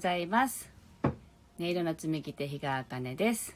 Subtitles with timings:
[0.00, 0.70] おはようございます。
[1.02, 1.12] 音
[1.58, 3.54] 色の紡手日川茜です。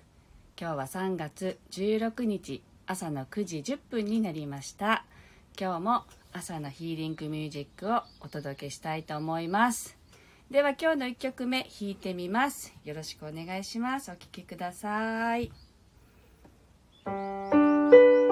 [0.61, 5.07] 今日は3月16日朝の9時10分になりました。
[5.59, 6.03] 今日も
[6.35, 9.97] 朝のヒーリングミュージックをお届けしたいと思います。
[10.51, 12.74] では今日の1曲目弾いてみます。
[12.85, 14.11] よろしくお願いします。
[14.11, 15.51] お聴きください
[17.07, 17.88] は
[18.21, 18.23] い。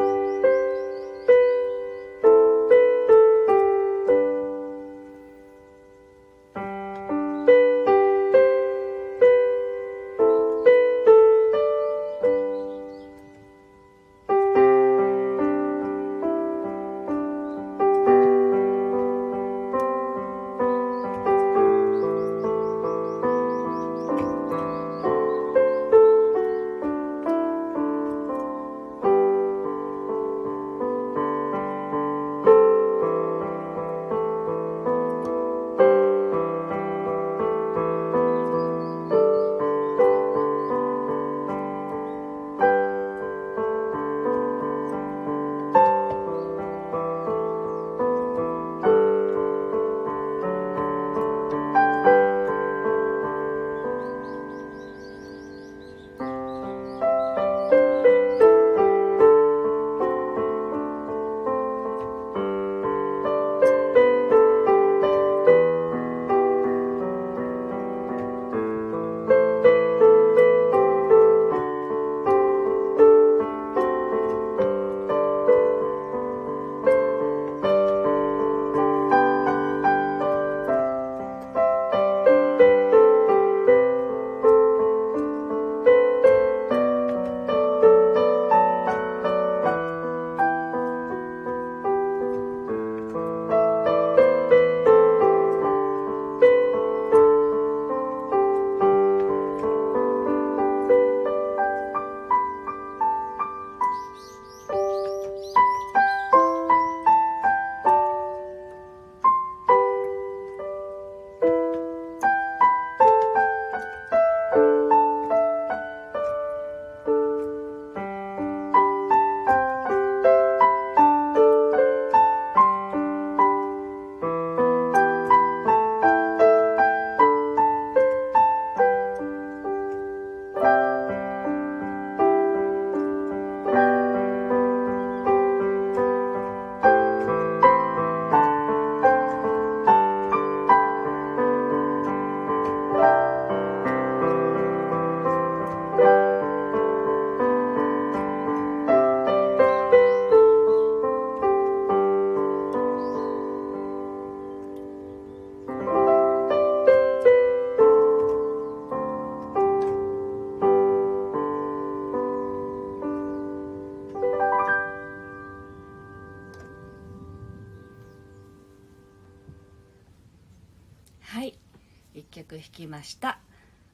[172.22, 173.38] 1曲弾きました。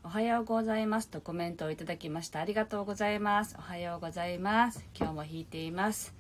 [0.05, 1.09] おはようございます。
[1.09, 2.41] とコメントをいただきました。
[2.41, 3.57] ありがとうございます。
[3.59, 4.85] おはようございます。
[4.95, 6.15] 今日も弾いています。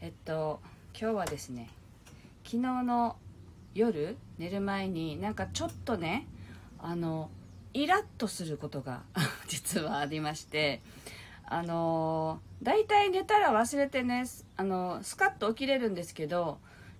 [0.00, 0.60] えっと
[0.98, 1.68] 今日はですね
[2.44, 3.16] 昨日の
[3.74, 6.28] 夜寝る前になんかちょっとね
[6.78, 7.28] あの
[7.74, 9.02] イラッとすることが
[9.48, 10.80] 実はありまして
[11.44, 14.26] あの大体寝たら忘れてね
[14.56, 16.58] あのスカッと起きれるんですけど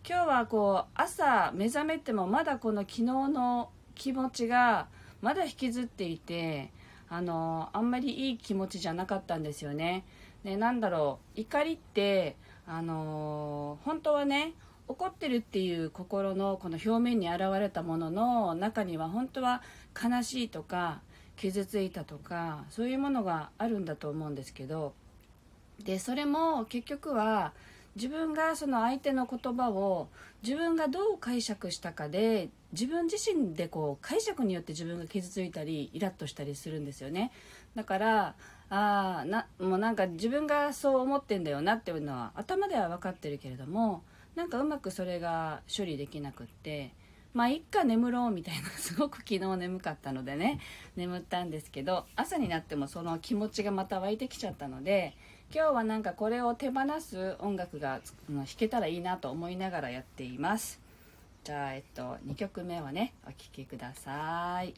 [0.08, 4.86] 今日はこう朝目覚めてもまだこの昨日の気持ちが
[5.20, 6.70] まだ引きずっていて
[7.10, 10.04] あのあんまりいい気持ちじゃなかったんですよね。
[10.44, 14.54] でなんだろう怒りってあの本当はね
[14.86, 19.62] 怒ってるっていう心のこの表面に現れたものの中には本当は
[20.00, 21.00] 悲しいとか
[21.36, 24.94] 傷ついたとかそういうものがあるんだと思うんですけど
[25.84, 27.52] でそれも結局は
[27.96, 30.08] 自分がその相手の言葉を
[30.42, 37.32] 自分がどう解釈したかで自分自身でこう解釈によって自分が傷ついたりイラッとしたりするんですよね。
[37.74, 38.34] だから
[38.70, 44.02] あなもうなんか自分がそう思ってんだよなっていうのは頭では分かってるけれども
[44.34, 46.92] なんかうまくそれが処理できなくって
[47.32, 50.60] まあ一家眠ろうみたいな すごく昨日眠かったのでね
[50.96, 55.16] 眠ったんですけど朝になってもその気持ちがまた湧いてきちゃったので
[55.54, 60.87] 今日はなんかこれを手放す音楽が弾けたらいいなと思いながらやっています。
[61.44, 64.74] じゃあえっと2曲目はねお聴きください。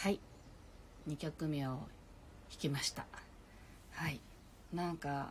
[0.00, 0.18] はい。
[1.10, 1.80] 2曲目を弾
[2.58, 3.04] きました。
[3.92, 4.18] はい。
[4.72, 5.30] なんか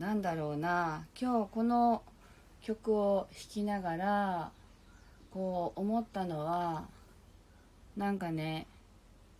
[0.00, 1.06] なんだろうな。
[1.16, 2.02] 今日この
[2.60, 4.50] 曲を弾きながら
[5.30, 6.88] こう思ったのは
[7.96, 8.66] なんかね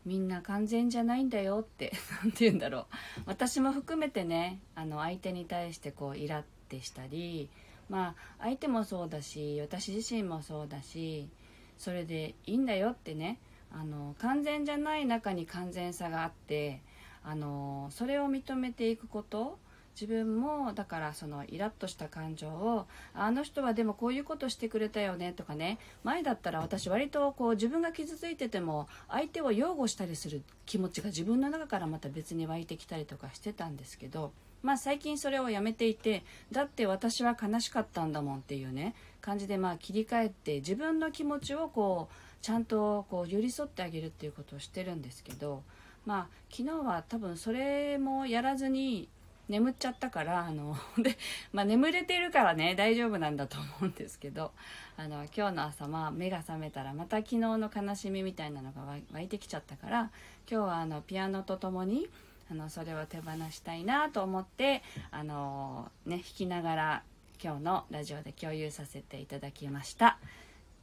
[0.07, 1.91] みんな完全じゃないんだよって
[2.23, 2.87] 何て言うんだろ
[3.19, 3.23] う。
[3.27, 7.51] 私も含めてねあの相手に対してこうイラってしたり
[7.89, 11.29] まあ相手もそうだし私自身もそうだし
[11.77, 13.41] それでいいんだよってね
[13.73, 16.81] あの完全じゃない中に完全さがあって
[17.25, 19.59] あのそれを認めていくこと
[20.01, 36.23] 自分もだからそのイラッとした感情をあの人はでもこういうことしてくれたよねとかね前だったら私割とこう自分が傷ついてても相手を擁護したりする気持ちが自分の中からまた別に湧いてきたりとかしてたんですけどまあ最近それをやめていて
[36.53, 45.63] だって私は悲しかったんだもんっていうね感じでまあ切り替えて自分の気持ちをこうちゃんとこう寄り添ってあげるっていうことをしてるんですけど
[46.07, 49.09] まあ昨日は多分それもやらずに
[49.51, 51.19] 眠っちゃったからあの で、
[51.53, 54.53] まあ、眠れてるからね大丈夫なんだと思うんですけど
[54.97, 58.83] あの今日の朝、まあ、目が覚めたらまた昨日の悲しみみたいなのが
[59.13, 60.11] 湧いてきちゃったから
[60.51, 62.09] 今日はあのピアノとともに
[62.51, 67.03] あのそれを手放したいなと思ってあの、ね、弾きながら
[67.43, 70.19] 今日のラジオで共有させていただきました。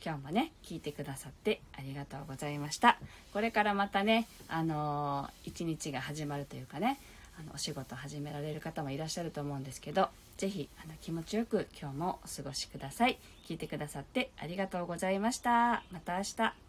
[0.03, 2.97] 今日もね聞いてくださってありがとうございました。
[3.33, 6.99] これからまたねあのー、一日が始まるというかね
[7.39, 13.17] あのお仕事始められる方もいらっしゃると思うんですけど是非あの気持ちよく今日もお過ごしください。
[13.47, 15.83] 聞いてくださってありがとうございました。
[15.91, 16.66] また明日。